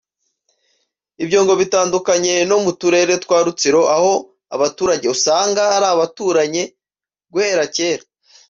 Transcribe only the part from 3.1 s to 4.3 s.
twa Rutsiro aho